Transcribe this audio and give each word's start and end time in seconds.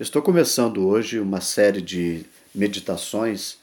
Estou 0.00 0.22
começando 0.22 0.88
hoje 0.88 1.20
uma 1.20 1.42
série 1.42 1.82
de 1.82 2.24
meditações 2.54 3.58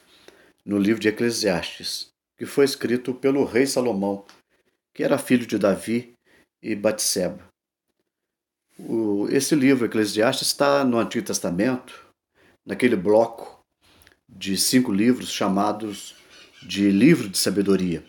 no 0.64 0.78
livro 0.78 1.00
de 1.00 1.08
Eclesiastes, 1.08 2.10
que 2.38 2.46
foi 2.46 2.64
escrito 2.64 3.12
pelo 3.12 3.44
rei 3.44 3.66
Salomão, 3.66 4.24
que 4.94 5.02
era 5.02 5.18
filho 5.18 5.44
de 5.44 5.58
Davi 5.58 6.12
e 6.62 6.76
Batseba. 6.76 7.42
esse 9.30 9.56
livro, 9.56 9.86
Eclesiastes, 9.86 10.46
está 10.46 10.84
no 10.84 11.00
Antigo 11.00 11.26
Testamento, 11.26 12.06
naquele 12.64 12.94
bloco 12.94 13.58
de 14.28 14.56
cinco 14.56 14.92
livros 14.92 15.32
chamados 15.32 16.14
de 16.62 16.88
Livro 16.88 17.28
de 17.28 17.36
Sabedoria. 17.36 18.04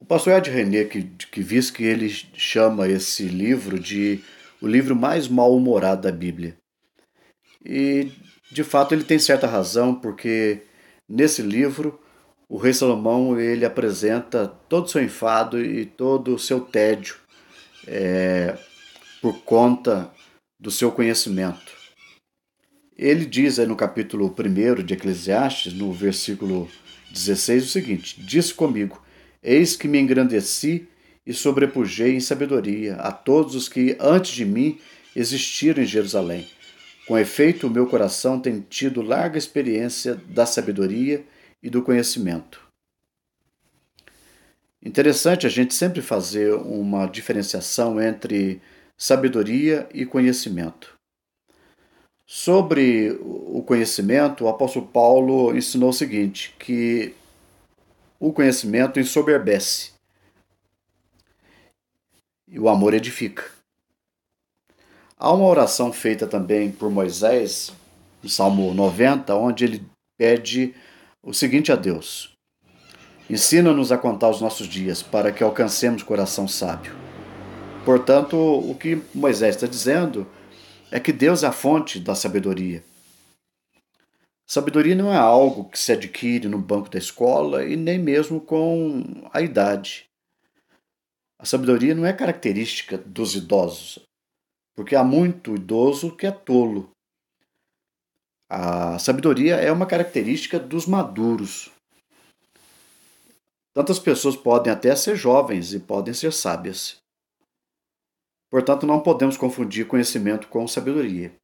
O 0.00 0.06
pastor 0.06 0.32
Ed 0.32 0.48
René, 0.48 0.86
que, 0.86 1.02
que 1.02 1.44
diz 1.44 1.70
que 1.70 1.84
ele 1.84 2.08
chama 2.08 2.88
esse 2.88 3.24
livro 3.24 3.78
de 3.78 4.24
o 4.62 4.66
livro 4.66 4.94
mais 4.94 5.26
mal-humorado 5.26 6.02
da 6.02 6.12
Bíblia. 6.12 6.56
E, 7.64 8.12
de 8.50 8.62
fato, 8.62 8.94
ele 8.94 9.04
tem 9.04 9.18
certa 9.18 9.46
razão, 9.46 9.94
porque 9.94 10.62
nesse 11.08 11.42
livro 11.42 11.98
o 12.48 12.56
rei 12.58 12.72
Salomão 12.72 13.40
ele 13.40 13.64
apresenta 13.64 14.46
todo 14.46 14.84
o 14.84 14.88
seu 14.88 15.02
enfado 15.02 15.62
e 15.62 15.84
todo 15.84 16.34
o 16.34 16.38
seu 16.38 16.60
tédio 16.60 17.16
é, 17.86 18.56
por 19.20 19.42
conta 19.42 20.12
do 20.60 20.70
seu 20.70 20.92
conhecimento. 20.92 21.72
Ele 22.96 23.24
diz 23.24 23.58
aí 23.58 23.66
no 23.66 23.74
capítulo 23.74 24.32
1 24.38 24.82
de 24.84 24.94
Eclesiastes, 24.94 25.72
no 25.72 25.92
versículo 25.92 26.68
16, 27.10 27.64
o 27.64 27.68
seguinte: 27.68 28.20
Diz 28.20 28.52
comigo, 28.52 29.02
eis 29.42 29.74
que 29.74 29.88
me 29.88 29.98
engrandeci 29.98 30.88
e 31.26 31.32
sobrepujei 31.32 32.14
em 32.14 32.20
sabedoria 32.20 32.96
a 32.96 33.12
todos 33.12 33.54
os 33.54 33.68
que 33.68 33.96
antes 34.00 34.32
de 34.32 34.44
mim 34.44 34.78
existiram 35.14 35.82
em 35.82 35.86
Jerusalém. 35.86 36.48
Com 37.06 37.18
efeito, 37.18 37.66
o 37.66 37.70
meu 37.70 37.86
coração 37.86 38.40
tem 38.40 38.60
tido 38.60 39.02
larga 39.02 39.38
experiência 39.38 40.14
da 40.14 40.46
sabedoria 40.46 41.24
e 41.62 41.68
do 41.68 41.82
conhecimento. 41.82 42.60
Interessante 44.84 45.46
a 45.46 45.50
gente 45.50 45.74
sempre 45.74 46.02
fazer 46.02 46.54
uma 46.54 47.06
diferenciação 47.06 48.00
entre 48.00 48.60
sabedoria 48.96 49.88
e 49.94 50.04
conhecimento. 50.04 50.94
Sobre 52.26 53.16
o 53.20 53.62
conhecimento, 53.62 54.44
o 54.44 54.48
apóstolo 54.48 54.86
Paulo 54.86 55.56
ensinou 55.56 55.90
o 55.90 55.92
seguinte: 55.92 56.54
que 56.58 57.14
o 58.18 58.32
conhecimento 58.32 58.98
ensoberbece, 58.98 59.91
e 62.52 62.60
o 62.60 62.68
amor 62.68 62.92
edifica. 62.92 63.42
Há 65.18 65.32
uma 65.32 65.46
oração 65.46 65.90
feita 65.90 66.26
também 66.26 66.70
por 66.70 66.90
Moisés, 66.90 67.72
no 68.22 68.28
Salmo 68.28 68.74
90, 68.74 69.34
onde 69.34 69.64
ele 69.64 69.84
pede 70.18 70.74
o 71.22 71.32
seguinte 71.32 71.72
a 71.72 71.76
Deus: 71.76 72.36
Ensina-nos 73.30 73.90
a 73.90 73.96
contar 73.96 74.28
os 74.28 74.42
nossos 74.42 74.66
dias, 74.66 75.02
para 75.02 75.32
que 75.32 75.42
alcancemos 75.42 76.02
coração 76.02 76.46
sábio. 76.46 76.94
Portanto, 77.86 78.36
o 78.36 78.74
que 78.74 79.00
Moisés 79.14 79.56
está 79.56 79.66
dizendo 79.66 80.26
é 80.90 81.00
que 81.00 81.12
Deus 81.12 81.42
é 81.42 81.46
a 81.46 81.52
fonte 81.52 81.98
da 81.98 82.14
sabedoria. 82.14 82.84
Sabedoria 84.46 84.94
não 84.94 85.10
é 85.10 85.16
algo 85.16 85.64
que 85.64 85.78
se 85.78 85.92
adquire 85.92 86.46
no 86.46 86.58
banco 86.58 86.90
da 86.90 86.98
escola 86.98 87.64
e 87.64 87.74
nem 87.74 87.98
mesmo 87.98 88.40
com 88.40 89.02
a 89.32 89.40
idade. 89.40 90.11
A 91.42 91.44
sabedoria 91.44 91.92
não 91.92 92.06
é 92.06 92.12
característica 92.12 92.96
dos 92.96 93.34
idosos, 93.34 93.98
porque 94.76 94.94
há 94.94 95.02
muito 95.02 95.56
idoso 95.56 96.16
que 96.16 96.24
é 96.24 96.30
tolo. 96.30 96.90
A 98.48 98.96
sabedoria 99.00 99.56
é 99.56 99.72
uma 99.72 99.84
característica 99.84 100.56
dos 100.56 100.86
maduros. 100.86 101.72
Tantas 103.74 103.98
pessoas 103.98 104.36
podem 104.36 104.72
até 104.72 104.94
ser 104.94 105.16
jovens 105.16 105.74
e 105.74 105.80
podem 105.80 106.14
ser 106.14 106.32
sábias. 106.32 106.98
Portanto, 108.48 108.86
não 108.86 109.02
podemos 109.02 109.36
confundir 109.36 109.88
conhecimento 109.88 110.46
com 110.46 110.68
sabedoria. 110.68 111.34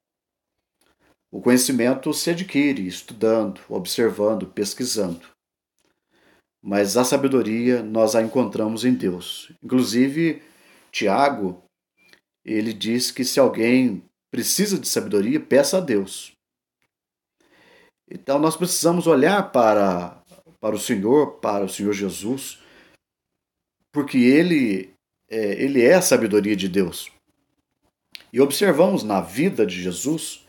O 1.28 1.42
conhecimento 1.42 2.14
se 2.14 2.30
adquire 2.30 2.86
estudando, 2.86 3.60
observando, 3.68 4.46
pesquisando 4.46 5.26
mas 6.68 6.98
a 6.98 7.04
sabedoria 7.04 7.82
nós 7.82 8.14
a 8.14 8.20
encontramos 8.20 8.84
em 8.84 8.92
Deus. 8.92 9.50
Inclusive, 9.64 10.42
Tiago, 10.92 11.64
ele 12.44 12.74
diz 12.74 13.10
que 13.10 13.24
se 13.24 13.40
alguém 13.40 14.04
precisa 14.30 14.78
de 14.78 14.86
sabedoria, 14.86 15.40
peça 15.40 15.78
a 15.78 15.80
Deus. 15.80 16.32
Então 18.06 18.38
nós 18.38 18.54
precisamos 18.54 19.06
olhar 19.06 19.50
para, 19.50 20.22
para 20.60 20.74
o 20.74 20.78
Senhor, 20.78 21.38
para 21.38 21.64
o 21.64 21.70
Senhor 21.70 21.94
Jesus, 21.94 22.62
porque 23.90 24.18
ele 24.18 24.92
é, 25.30 25.64
ele 25.64 25.82
é 25.82 25.94
a 25.94 26.02
sabedoria 26.02 26.54
de 26.54 26.68
Deus. 26.68 27.10
E 28.30 28.42
observamos 28.42 29.02
na 29.02 29.22
vida 29.22 29.64
de 29.64 29.82
Jesus 29.82 30.46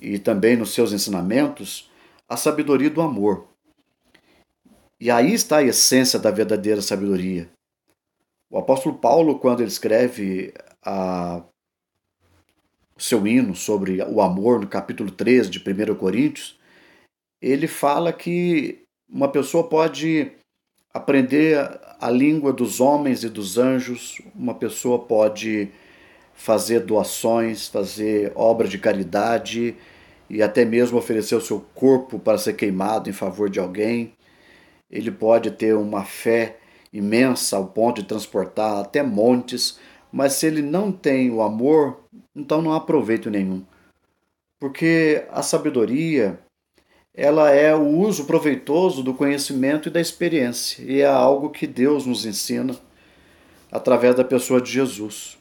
e 0.00 0.18
também 0.18 0.56
nos 0.56 0.72
seus 0.72 0.94
ensinamentos 0.94 1.90
a 2.26 2.38
sabedoria 2.38 2.88
do 2.88 3.02
amor. 3.02 3.54
E 4.98 5.10
aí 5.10 5.34
está 5.34 5.58
a 5.58 5.62
essência 5.62 6.18
da 6.18 6.30
verdadeira 6.30 6.80
sabedoria. 6.80 7.50
O 8.50 8.58
apóstolo 8.58 8.96
Paulo, 8.96 9.38
quando 9.38 9.60
ele 9.60 9.68
escreve 9.68 10.54
a, 10.82 11.42
o 12.96 13.02
seu 13.02 13.26
hino 13.26 13.54
sobre 13.54 14.02
o 14.02 14.22
amor, 14.22 14.58
no 14.58 14.66
capítulo 14.66 15.10
13 15.10 15.50
de 15.50 15.58
1 15.58 15.94
Coríntios, 15.96 16.58
ele 17.42 17.66
fala 17.66 18.10
que 18.10 18.84
uma 19.06 19.28
pessoa 19.28 19.68
pode 19.68 20.32
aprender 20.94 21.58
a 22.00 22.10
língua 22.10 22.50
dos 22.50 22.80
homens 22.80 23.22
e 23.22 23.28
dos 23.28 23.58
anjos, 23.58 24.18
uma 24.34 24.54
pessoa 24.54 24.98
pode 24.98 25.68
fazer 26.32 26.80
doações, 26.80 27.68
fazer 27.68 28.32
obra 28.34 28.66
de 28.66 28.78
caridade 28.78 29.76
e 30.30 30.42
até 30.42 30.64
mesmo 30.64 30.96
oferecer 30.96 31.34
o 31.34 31.40
seu 31.40 31.60
corpo 31.74 32.18
para 32.18 32.38
ser 32.38 32.54
queimado 32.54 33.10
em 33.10 33.12
favor 33.12 33.50
de 33.50 33.60
alguém 33.60 34.15
ele 34.90 35.10
pode 35.10 35.50
ter 35.50 35.74
uma 35.74 36.04
fé 36.04 36.58
imensa 36.92 37.56
ao 37.56 37.66
ponto 37.66 38.00
de 38.00 38.08
transportar 38.08 38.78
até 38.78 39.02
montes, 39.02 39.78
mas 40.10 40.34
se 40.34 40.46
ele 40.46 40.62
não 40.62 40.90
tem 40.90 41.30
o 41.30 41.42
amor, 41.42 42.00
então 42.34 42.62
não 42.62 42.72
há 42.72 42.80
proveito 42.80 43.30
nenhum. 43.30 43.64
Porque 44.58 45.26
a 45.30 45.42
sabedoria, 45.42 46.40
ela 47.12 47.50
é 47.50 47.74
o 47.74 47.86
uso 47.86 48.24
proveitoso 48.24 49.02
do 49.02 49.12
conhecimento 49.12 49.88
e 49.88 49.92
da 49.92 50.00
experiência, 50.00 50.82
e 50.82 51.00
é 51.00 51.06
algo 51.06 51.50
que 51.50 51.66
Deus 51.66 52.06
nos 52.06 52.24
ensina 52.24 52.74
através 53.70 54.14
da 54.14 54.24
pessoa 54.24 54.60
de 54.60 54.70
Jesus. 54.70 55.36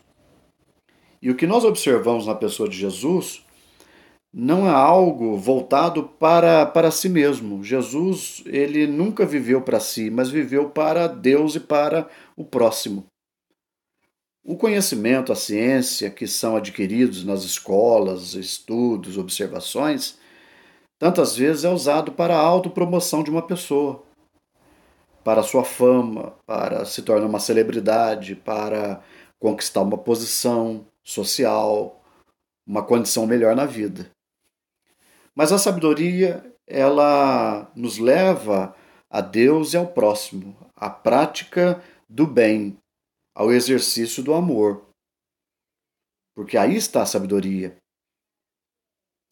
E 1.22 1.30
o 1.30 1.36
que 1.36 1.48
nós 1.48 1.64
observamos 1.64 2.28
na 2.28 2.36
pessoa 2.36 2.68
de 2.68 2.78
Jesus 2.78 3.45
não 4.38 4.68
é 4.68 4.70
algo 4.70 5.38
voltado 5.38 6.04
para, 6.04 6.66
para 6.66 6.92
si 6.92 7.08
mesmo. 7.08 7.64
Jesus, 7.64 8.44
ele 8.46 8.86
nunca 8.86 9.26
viveu 9.26 9.62
para 9.62 9.80
si, 9.80 10.10
mas 10.10 10.30
viveu 10.30 10.70
para 10.70 11.08
Deus 11.08 11.56
e 11.56 11.60
para 11.62 12.10
o 12.36 12.44
próximo. 12.44 13.06
O 14.44 14.58
conhecimento, 14.58 15.32
a 15.32 15.38
ciência 15.38 16.10
que 16.10 16.28
são 16.28 16.58
adquiridos 16.58 17.24
nas 17.24 17.44
escolas, 17.44 18.34
estudos, 18.34 19.18
observações, 19.18 20.20
tantas 21.00 21.38
vezes 21.38 21.64
é 21.64 21.70
usado 21.70 22.12
para 22.12 22.36
a 22.36 22.42
autopromoção 22.42 23.24
de 23.24 23.30
uma 23.30 23.42
pessoa, 23.42 24.04
para 25.24 25.44
sua 25.44 25.64
fama, 25.64 26.34
para 26.46 26.84
se 26.84 27.02
tornar 27.04 27.26
uma 27.26 27.40
celebridade, 27.40 28.36
para 28.36 29.02
conquistar 29.40 29.82
uma 29.82 29.98
posição 29.98 30.86
social, 31.02 32.04
uma 32.68 32.84
condição 32.84 33.26
melhor 33.26 33.56
na 33.56 33.66
vida. 33.66 34.14
Mas 35.36 35.52
a 35.52 35.58
sabedoria, 35.58 36.56
ela 36.66 37.72
nos 37.76 37.98
leva 37.98 38.76
a 39.10 39.22
Deus 39.22 39.74
e 39.74 39.78
ao 39.78 39.88
próximo, 39.88 40.56
à 40.76 40.90
prática 40.90 41.84
do 42.10 42.26
bem, 42.26 42.78
ao 43.36 43.52
exercício 43.52 44.24
do 44.24 44.34
amor. 44.34 44.86
Porque 46.34 46.58
aí 46.58 46.76
está 46.76 47.02
a 47.02 47.06
sabedoria. 47.06 47.76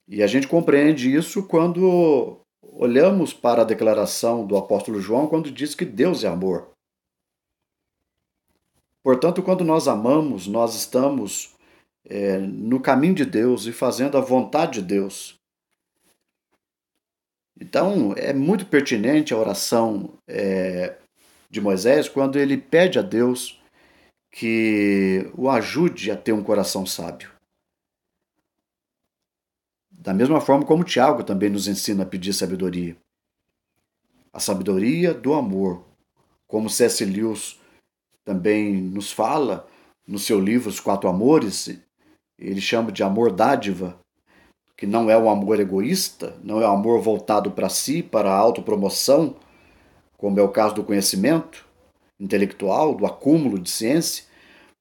E 0.07 0.21
a 0.21 0.27
gente 0.27 0.47
compreende 0.47 1.13
isso 1.13 1.47
quando 1.47 2.41
olhamos 2.61 3.33
para 3.33 3.61
a 3.61 3.65
declaração 3.65 4.45
do 4.45 4.57
apóstolo 4.57 4.99
João, 4.99 5.27
quando 5.27 5.51
diz 5.51 5.73
que 5.73 5.85
Deus 5.85 6.23
é 6.23 6.27
amor. 6.27 6.69
Portanto, 9.01 9.43
quando 9.43 9.63
nós 9.63 9.87
amamos, 9.87 10.47
nós 10.47 10.75
estamos 10.75 11.55
é, 12.05 12.37
no 12.37 12.79
caminho 12.79 13.15
de 13.15 13.25
Deus 13.25 13.65
e 13.65 13.73
fazendo 13.73 14.17
a 14.17 14.21
vontade 14.21 14.81
de 14.81 14.87
Deus. 14.87 15.42
Então, 17.63 18.13
é 18.17 18.33
muito 18.33 18.65
pertinente 18.65 19.33
a 19.33 19.37
oração 19.37 20.19
é, 20.27 20.97
de 21.49 21.61
Moisés 21.61 22.09
quando 22.09 22.37
ele 22.37 22.57
pede 22.57 22.99
a 22.99 23.01
Deus 23.01 23.57
que 24.29 25.31
o 25.33 25.49
ajude 25.49 26.11
a 26.11 26.17
ter 26.17 26.33
um 26.33 26.43
coração 26.43 26.85
sábio. 26.85 27.31
Da 29.89 30.13
mesma 30.13 30.41
forma 30.41 30.65
como 30.65 30.83
Tiago 30.83 31.23
também 31.23 31.49
nos 31.49 31.65
ensina 31.65 32.03
a 32.03 32.05
pedir 32.05 32.33
sabedoria. 32.33 32.97
A 34.33 34.41
sabedoria 34.41 35.13
do 35.13 35.33
amor, 35.33 35.85
como 36.45 36.69
C.S. 36.69 37.05
Lewis 37.05 37.61
também 38.25 38.73
nos 38.73 39.09
fala 39.09 39.65
no 40.05 40.19
seu 40.19 40.37
livro 40.37 40.69
Os 40.69 40.81
Quatro 40.81 41.07
Amores, 41.07 41.69
ele 42.37 42.59
chama 42.59 42.91
de 42.91 43.03
amor 43.03 43.31
dádiva, 43.31 43.97
que 44.83 44.87
não 44.87 45.09
é 45.09 45.15
o 45.15 45.21
um 45.21 45.29
amor 45.29 45.61
egoísta, 45.61 46.35
não 46.43 46.61
é 46.61 46.67
o 46.67 46.69
um 46.69 46.73
amor 46.73 46.99
voltado 46.99 47.49
para 47.51 47.69
si, 47.69 48.03
para 48.03 48.29
a 48.29 48.35
autopromoção, 48.35 49.37
como 50.17 50.37
é 50.37 50.43
o 50.43 50.49
caso 50.49 50.75
do 50.75 50.83
conhecimento 50.83 51.65
intelectual, 52.19 52.93
do 52.93 53.05
acúmulo 53.05 53.57
de 53.57 53.69
ciência, 53.69 54.25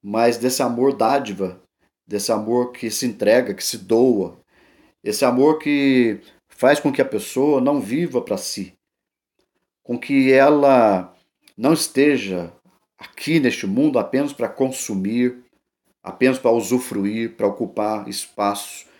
mas 0.03 0.35
desse 0.35 0.61
amor 0.61 0.93
dádiva, 0.93 1.57
desse 2.05 2.33
amor 2.33 2.73
que 2.73 2.91
se 2.91 3.05
entrega, 3.05 3.53
que 3.53 3.63
se 3.63 3.77
doa, 3.77 4.37
esse 5.01 5.23
amor 5.23 5.57
que 5.57 6.19
faz 6.49 6.81
com 6.81 6.91
que 6.91 7.01
a 7.01 7.05
pessoa 7.05 7.61
não 7.61 7.79
viva 7.79 8.19
para 8.19 8.35
si, 8.35 8.73
com 9.81 9.97
que 9.97 10.33
ela 10.33 11.15
não 11.57 11.71
esteja 11.71 12.51
aqui 12.97 13.39
neste 13.39 13.65
mundo 13.65 13.97
apenas 13.97 14.33
para 14.33 14.49
consumir, 14.49 15.45
apenas 16.03 16.37
para 16.37 16.51
usufruir, 16.51 17.37
para 17.37 17.47
ocupar 17.47 18.09
espaço, 18.09 18.91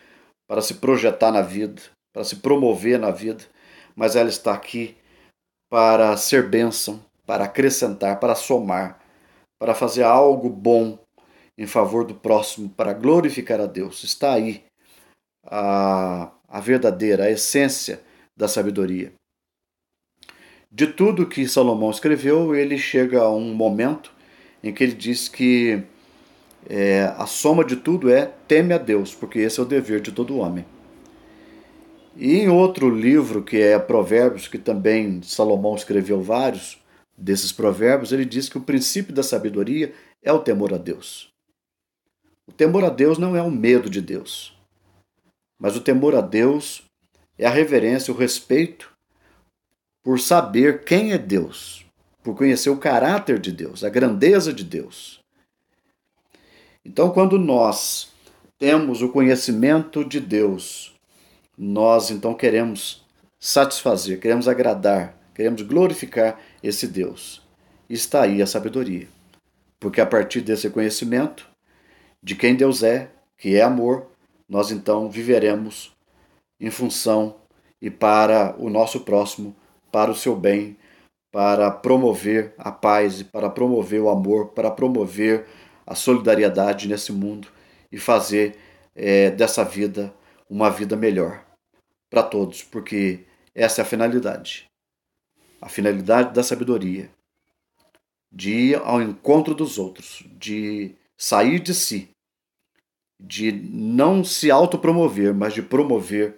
para 0.48 0.62
se 0.62 0.76
projetar 0.76 1.32
na 1.32 1.42
vida, 1.42 1.82
para 2.14 2.24
se 2.24 2.38
promover 2.38 3.00
na 3.00 3.12
vida, 3.12 3.44
mas 3.96 4.16
ela 4.16 4.30
está 4.30 4.54
aqui 4.54 4.96
para 5.70 6.16
ser 6.18 6.50
bênção, 6.50 7.04
para 7.26 7.46
acrescentar, 7.46 8.20
para 8.20 8.36
somar, 8.36 9.00
para 9.60 9.74
fazer 9.74 10.04
algo 10.04 10.50
bom 10.50 11.00
em 11.58 11.66
favor 11.66 12.06
do 12.06 12.16
próximo, 12.16 12.70
para 12.70 12.94
glorificar 12.94 13.60
a 13.62 13.66
Deus. 13.66 14.04
Está 14.04 14.34
aí 14.34 14.64
a, 15.46 16.32
a 16.48 16.60
verdadeira, 16.60 17.26
a 17.26 17.32
essência 17.32 18.02
da 18.36 18.48
sabedoria. 18.48 19.14
De 20.72 20.88
tudo 20.88 21.28
que 21.28 21.48
Salomão 21.48 21.92
escreveu, 21.92 22.56
ele 22.56 22.78
chega 22.78 23.22
a 23.22 23.30
um 23.30 23.54
momento 23.54 24.12
em 24.64 24.74
que 24.74 24.84
ele 24.84 24.94
diz 24.94 25.30
que 25.30 25.84
é, 26.70 27.14
a 27.18 27.26
soma 27.26 27.64
de 27.64 27.76
tudo 27.76 28.10
é 28.10 28.32
teme 28.48 28.74
a 28.74 28.78
Deus, 28.78 29.14
porque 29.14 29.40
esse 29.40 29.60
é 29.60 29.64
o 29.64 29.66
dever 29.66 30.02
de 30.02 30.12
todo 30.12 30.38
homem. 30.38 30.66
E 32.16 32.38
em 32.38 32.50
outro 32.50 32.90
livro, 32.90 33.44
que 33.44 33.58
é 33.58 33.78
Provérbios, 33.80 34.48
que 34.48 34.58
também 34.58 35.22
Salomão 35.24 35.76
escreveu 35.76 36.22
vários 36.22 36.80
desses 37.18 37.52
provérbios, 37.52 38.12
ele 38.12 38.26
diz 38.26 38.50
que 38.50 38.58
o 38.58 38.62
princípio 38.62 39.14
da 39.14 39.24
sabedoria 39.24 39.94
é 40.22 40.32
o 40.32 40.40
temor 40.40 40.74
a 40.74 40.78
Deus. 40.78 41.32
O 42.48 42.52
temor 42.52 42.84
a 42.84 42.90
Deus 42.90 43.18
não 43.18 43.36
é 43.36 43.42
o 43.42 43.50
medo 43.50 43.90
de 43.90 44.02
Deus, 44.02 44.58
mas 45.58 45.76
o 45.76 45.82
temor 45.82 46.16
a 46.16 46.22
Deus 46.22 46.84
é 47.38 47.46
a 47.46 47.50
reverência, 47.50 48.14
o 48.14 48.18
respeito 48.18 48.92
por 50.04 50.20
saber 50.20 50.84
quem 50.84 51.14
é 51.14 51.18
Deus, 51.18 51.86
por 52.22 52.36
conhecer 52.36 52.70
o 52.70 52.78
caráter 52.78 53.40
de 53.40 53.52
Deus, 53.52 53.84
a 53.84 53.90
grandeza 53.90 54.54
de 54.54 54.64
Deus. 54.64 55.23
Então, 56.86 57.12
quando 57.12 57.40
nós 57.40 58.12
temos 58.60 59.02
o 59.02 59.10
conhecimento 59.10 60.04
de 60.04 60.20
Deus, 60.20 60.94
nós 61.58 62.12
então 62.12 62.34
queremos 62.34 63.06
satisfazer, 63.40 64.20
queremos 64.20 64.48
agradar, 64.48 65.18
queremos 65.34 65.62
glorificar 65.62 66.40
esse 66.62 66.88
Deus. 66.88 67.42
Está 67.90 68.24
aí 68.24 68.42
a 68.42 68.48
sabedoria. 68.48 69.08
Porque 69.80 70.02
a 70.02 70.06
partir 70.06 70.42
desse 70.42 70.70
conhecimento 70.70 71.48
de 72.22 72.36
quem 72.36 72.56
Deus 72.56 72.84
é, 72.84 73.10
que 73.38 73.56
é 73.56 73.62
amor, 73.62 74.08
nós 74.48 74.72
então 74.72 75.10
viveremos 75.10 75.92
em 76.60 76.70
função 76.70 77.36
e 77.82 77.90
para 77.90 78.56
o 78.58 78.70
nosso 78.70 79.02
próximo, 79.02 79.56
para 79.92 80.10
o 80.10 80.16
seu 80.16 80.36
bem, 80.36 80.78
para 81.32 81.72
promover 81.72 82.54
a 82.58 82.72
paz 82.72 83.24
para 83.24 83.50
promover 83.50 84.00
o 84.00 84.10
amor, 84.10 84.50
para 84.50 84.70
promover 84.70 85.46
a 85.86 85.96
solidariedade 85.96 86.88
nesse 86.88 87.12
mundo 87.12 87.48
e 87.92 87.98
fazer 87.98 88.58
é, 88.96 89.30
dessa 89.32 89.64
vida 89.64 90.14
uma 90.50 90.70
vida 90.70 90.96
melhor 90.96 91.44
para 92.10 92.24
todos, 92.24 92.64
porque 92.64 93.22
essa 93.56 93.82
é 93.82 93.84
a 93.84 93.86
finalidade. 93.86 94.70
A 95.62 95.70
finalidade 95.70 96.34
da 96.34 96.44
sabedoria, 96.44 97.10
de 98.32 98.52
ir 98.52 98.76
ao 98.76 99.02
encontro 99.02 99.54
dos 99.54 99.78
outros, 99.78 100.24
de 100.38 100.96
sair 101.18 101.60
de 101.60 101.74
si, 101.74 102.10
de 103.20 103.52
não 103.52 104.24
se 104.24 104.52
autopromover, 104.52 105.34
mas 105.34 105.54
de 105.54 105.62
promover 105.62 106.36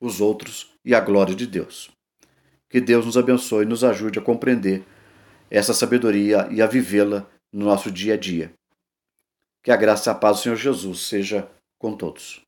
os 0.00 0.20
outros 0.20 0.72
e 0.84 0.94
a 0.94 1.00
glória 1.00 1.34
de 1.34 1.46
Deus. 1.46 1.90
Que 2.68 2.80
Deus 2.80 3.06
nos 3.06 3.16
abençoe 3.16 3.64
e 3.64 3.68
nos 3.68 3.82
ajude 3.82 4.18
a 4.18 4.22
compreender 4.22 4.84
essa 5.50 5.72
sabedoria 5.72 6.48
e 6.50 6.60
a 6.60 6.66
vivê-la 6.66 7.26
no 7.52 7.64
nosso 7.64 7.90
dia 7.90 8.14
a 8.14 8.16
dia. 8.16 8.52
Que 9.66 9.72
a 9.72 9.76
graça 9.76 10.10
e 10.10 10.12
a 10.12 10.14
paz 10.14 10.36
do 10.36 10.42
Senhor 10.44 10.54
Jesus 10.54 11.08
seja 11.08 11.50
com 11.76 11.96
todos. 11.96 12.45